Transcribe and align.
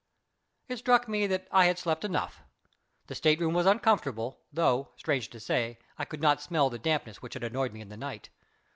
It 0.67 0.77
struck 0.79 1.07
me 1.07 1.27
that 1.27 1.47
I 1.51 1.65
had 1.67 1.77
slept 1.77 2.03
enough. 2.03 2.41
The 3.05 3.13
state 3.13 3.39
room 3.39 3.53
was 3.53 3.67
uncomfortable, 3.67 4.39
though, 4.51 4.89
strange 4.97 5.29
to 5.29 5.39
say, 5.39 5.77
I 5.99 6.05
could 6.05 6.23
not 6.23 6.41
smell 6.41 6.71
the 6.71 6.79
dampness 6.79 7.21
which 7.21 7.35
had 7.35 7.43
annoyed 7.43 7.71
me 7.71 7.81
in 7.81 7.89
the 7.89 7.97
night. 7.97 8.29